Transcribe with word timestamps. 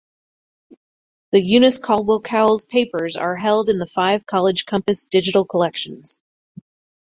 The 1.31 1.43
Eunice 1.45 1.77
Caldwell 1.77 2.21
Cowles 2.21 2.65
Papers 2.65 3.15
are 3.15 3.35
held 3.35 3.69
in 3.69 3.77
the 3.77 3.85
Five 3.85 4.25
College 4.25 4.65
Compass 4.65 5.05
Digital 5.05 5.45
Collections. 5.45 6.23